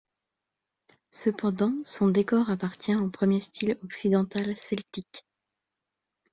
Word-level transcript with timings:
Cependant, 1.11 1.75
son 1.85 2.07
décor 2.07 2.49
appartient 2.49 2.95
au 2.95 3.07
Premier 3.11 3.39
style 3.39 3.77
occidental 3.83 4.57
celtique. 4.57 5.27